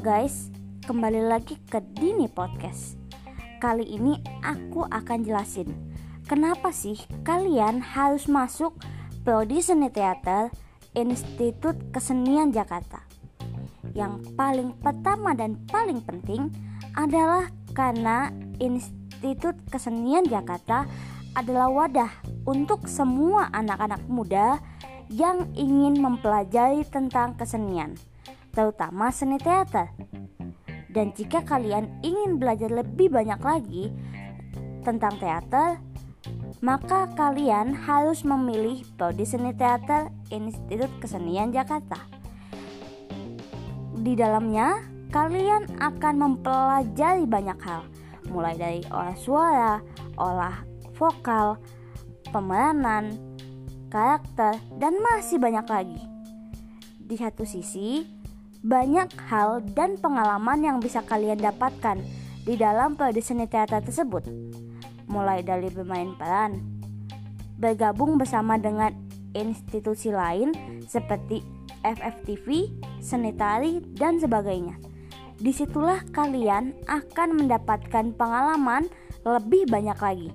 guys, 0.00 0.48
kembali 0.88 1.28
lagi 1.28 1.60
ke 1.68 1.76
Dini 1.92 2.24
Podcast. 2.24 2.96
Kali 3.60 3.84
ini 3.84 4.16
aku 4.40 4.88
akan 4.88 5.28
jelasin 5.28 5.68
kenapa 6.24 6.72
sih 6.72 6.96
kalian 7.20 7.84
harus 7.84 8.24
masuk 8.24 8.80
prodi 9.28 9.60
seni 9.60 9.92
teater 9.92 10.48
Institut 10.96 11.76
Kesenian 11.92 12.48
Jakarta. 12.48 13.04
Yang 13.92 14.24
paling 14.40 14.72
pertama 14.80 15.36
dan 15.36 15.60
paling 15.68 16.00
penting 16.00 16.48
adalah 16.96 17.52
karena 17.76 18.32
Institut 18.56 19.60
Kesenian 19.68 20.24
Jakarta 20.24 20.88
adalah 21.36 21.68
wadah 21.68 22.24
untuk 22.48 22.88
semua 22.88 23.52
anak-anak 23.52 24.00
muda 24.08 24.64
yang 25.12 25.44
ingin 25.52 26.00
mempelajari 26.00 26.88
tentang 26.88 27.36
kesenian 27.36 28.00
terutama 28.54 29.10
seni 29.14 29.38
teater. 29.38 29.90
Dan 30.90 31.14
jika 31.14 31.46
kalian 31.46 32.02
ingin 32.02 32.42
belajar 32.42 32.70
lebih 32.70 33.14
banyak 33.14 33.38
lagi 33.38 33.94
tentang 34.82 35.14
teater, 35.22 35.78
maka 36.60 37.08
kalian 37.16 37.72
harus 37.72 38.26
memilih 38.26 38.84
Prodi 38.98 39.24
Seni 39.24 39.54
Teater 39.54 40.10
Institut 40.28 40.90
Kesenian 41.00 41.54
Jakarta. 41.54 41.96
Di 44.00 44.12
dalamnya, 44.18 44.82
kalian 45.14 45.78
akan 45.78 46.14
mempelajari 46.18 47.24
banyak 47.24 47.58
hal, 47.64 47.86
mulai 48.28 48.54
dari 48.58 48.80
olah 48.90 49.16
suara, 49.16 49.74
olah 50.18 50.66
vokal, 50.98 51.56
pemeranan, 52.28 53.16
karakter, 53.88 54.58
dan 54.76 55.00
masih 55.00 55.40
banyak 55.40 55.64
lagi. 55.64 56.02
Di 57.00 57.16
satu 57.18 57.42
sisi, 57.48 58.19
banyak 58.60 59.08
hal 59.32 59.64
dan 59.72 59.96
pengalaman 59.96 60.60
yang 60.60 60.76
bisa 60.84 61.00
kalian 61.00 61.40
dapatkan 61.40 61.96
di 62.44 62.60
dalam 62.60 62.92
seni 63.20 63.48
teater 63.48 63.80
tersebut. 63.80 64.28
Mulai 65.08 65.40
dari 65.40 65.72
bermain 65.72 66.12
peran, 66.14 66.60
bergabung 67.56 68.20
bersama 68.20 68.60
dengan 68.60 68.92
institusi 69.32 70.12
lain 70.12 70.52
seperti 70.84 71.40
FFTV, 71.80 72.68
seni 73.00 73.32
tari, 73.32 73.80
dan 73.96 74.20
sebagainya. 74.20 74.76
Di 75.40 75.56
situlah 75.56 76.04
kalian 76.12 76.76
akan 76.84 77.40
mendapatkan 77.40 78.12
pengalaman 78.12 78.84
lebih 79.24 79.64
banyak 79.72 79.96
lagi. 79.96 80.30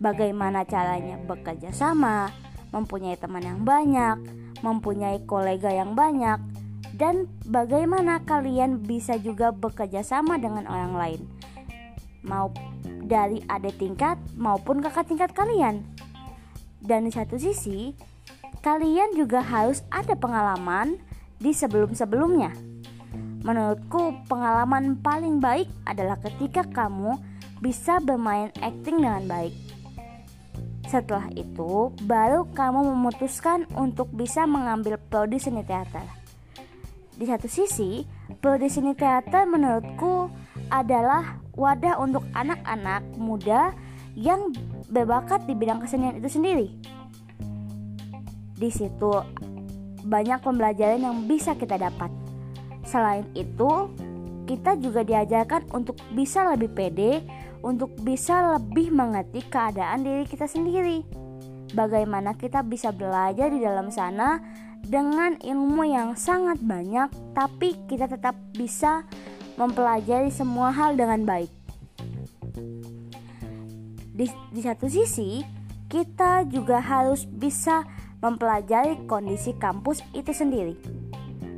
Bagaimana 0.00 0.64
caranya 0.64 1.20
bekerja 1.20 1.72
sama, 1.76 2.32
mempunyai 2.72 3.20
teman 3.20 3.44
yang 3.44 3.60
banyak, 3.64 4.16
mempunyai 4.64 5.20
kolega 5.28 5.68
yang 5.68 5.92
banyak, 5.92 6.40
dan 6.96 7.28
bagaimana 7.44 8.24
kalian 8.24 8.80
bisa 8.80 9.20
juga 9.20 9.52
bekerja 9.52 10.00
sama 10.00 10.40
dengan 10.40 10.64
orang 10.64 10.94
lain? 10.96 11.20
Mau 12.24 12.48
dari 13.04 13.44
adik 13.46 13.76
tingkat 13.76 14.16
maupun 14.34 14.80
kakak 14.80 15.12
tingkat 15.12 15.30
kalian. 15.36 15.84
Dan 16.80 17.04
di 17.04 17.12
satu 17.12 17.36
sisi 17.36 17.92
kalian 18.64 19.12
juga 19.12 19.44
harus 19.44 19.84
ada 19.92 20.16
pengalaman 20.16 20.96
di 21.36 21.52
sebelum-sebelumnya. 21.52 22.50
Menurutku 23.44 24.26
pengalaman 24.26 24.98
paling 24.98 25.38
baik 25.38 25.68
adalah 25.86 26.18
ketika 26.18 26.64
kamu 26.64 27.14
bisa 27.60 28.00
bermain 28.00 28.50
acting 28.58 29.04
dengan 29.04 29.22
baik. 29.28 29.54
Setelah 30.86 31.28
itu, 31.34 31.94
baru 32.06 32.46
kamu 32.54 32.94
memutuskan 32.94 33.66
untuk 33.74 34.10
bisa 34.14 34.46
mengambil 34.46 34.98
prodi 34.98 35.38
seni 35.38 35.62
teater. 35.62 36.25
Di 37.16 37.24
satu 37.24 37.48
sisi, 37.48 38.04
prodi 38.44 38.68
seni 38.68 38.92
teater 38.92 39.48
menurutku 39.48 40.28
adalah 40.68 41.40
wadah 41.56 41.96
untuk 41.96 42.28
anak-anak 42.36 43.00
muda 43.16 43.72
yang 44.12 44.52
berbakat 44.92 45.48
di 45.48 45.56
bidang 45.56 45.80
kesenian 45.80 46.20
itu 46.20 46.28
sendiri. 46.28 46.68
Di 48.56 48.68
situ 48.68 49.12
banyak 50.04 50.44
pembelajaran 50.44 51.00
yang 51.00 51.16
bisa 51.24 51.56
kita 51.56 51.80
dapat. 51.80 52.12
Selain 52.84 53.24
itu, 53.32 53.88
kita 54.44 54.76
juga 54.76 55.00
diajarkan 55.00 55.72
untuk 55.72 55.96
bisa 56.12 56.52
lebih 56.52 56.68
pede, 56.76 57.24
untuk 57.64 57.96
bisa 58.04 58.60
lebih 58.60 58.92
mengerti 58.92 59.40
keadaan 59.48 60.04
diri 60.04 60.28
kita 60.28 60.44
sendiri. 60.44 61.00
Bagaimana 61.72 62.36
kita 62.36 62.60
bisa 62.60 62.92
belajar 62.92 63.50
di 63.50 63.58
dalam 63.58 63.88
sana 63.88 64.38
dengan 64.86 65.34
ilmu 65.42 65.82
yang 65.82 66.14
sangat 66.14 66.62
banyak, 66.62 67.10
tapi 67.34 67.74
kita 67.90 68.06
tetap 68.06 68.38
bisa 68.54 69.02
mempelajari 69.58 70.30
semua 70.30 70.70
hal 70.70 70.94
dengan 70.94 71.26
baik. 71.26 71.50
Di, 74.16 74.30
di 74.54 74.60
satu 74.62 74.86
sisi, 74.86 75.42
kita 75.90 76.46
juga 76.48 76.78
harus 76.80 77.26
bisa 77.26 77.84
mempelajari 78.22 79.04
kondisi 79.10 79.52
kampus 79.58 80.00
itu 80.14 80.30
sendiri. 80.32 80.78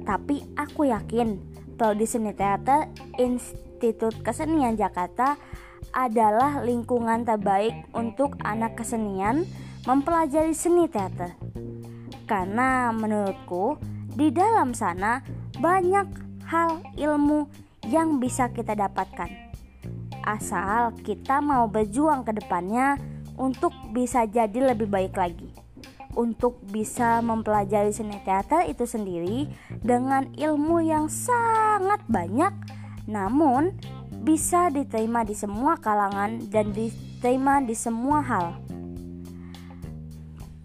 Tapi 0.02 0.42
aku 0.56 0.88
yakin 0.88 1.38
Prodi 1.78 2.08
Seni 2.08 2.34
Teater 2.34 2.90
Institut 3.20 4.18
Kesenian 4.24 4.74
Jakarta 4.74 5.38
adalah 5.94 6.64
lingkungan 6.64 7.22
terbaik 7.22 7.86
untuk 7.94 8.34
anak 8.42 8.74
kesenian 8.80 9.46
mempelajari 9.86 10.52
seni 10.52 10.90
teater. 10.90 11.38
Karena 12.28 12.92
menurutku 12.92 13.80
di 14.12 14.28
dalam 14.28 14.76
sana 14.76 15.24
banyak 15.56 16.06
hal 16.44 16.84
ilmu 16.94 17.48
yang 17.88 18.20
bisa 18.20 18.52
kita 18.52 18.76
dapatkan. 18.76 19.48
Asal 20.28 20.92
kita 21.00 21.40
mau 21.40 21.72
berjuang 21.72 22.28
ke 22.28 22.36
depannya 22.36 23.00
untuk 23.40 23.72
bisa 23.96 24.28
jadi 24.28 24.76
lebih 24.76 24.92
baik 24.92 25.16
lagi. 25.16 25.48
Untuk 26.12 26.60
bisa 26.68 27.24
mempelajari 27.24 27.94
seni 27.94 28.20
teater 28.26 28.68
itu 28.68 28.84
sendiri 28.84 29.48
dengan 29.80 30.28
ilmu 30.36 30.84
yang 30.84 31.08
sangat 31.08 32.04
banyak 32.10 32.52
namun 33.08 33.72
bisa 34.20 34.68
diterima 34.68 35.24
di 35.24 35.32
semua 35.32 35.80
kalangan 35.80 36.44
dan 36.52 36.76
diterima 36.76 37.64
di 37.64 37.72
semua 37.72 38.20
hal. 38.20 38.46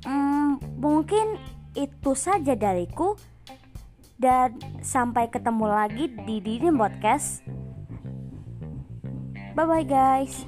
Hmm, 0.03 0.59
mungkin 0.75 1.40
itu 1.73 2.11
saja 2.13 2.53
dariku 2.53 3.17
dan 4.17 4.56
sampai 4.79 5.28
ketemu 5.28 5.66
lagi 5.67 6.06
di 6.25 6.39
Didi 6.39 6.69
Podcast. 6.72 7.44
Bye 9.53 9.66
bye 9.69 9.85
guys. 9.85 10.45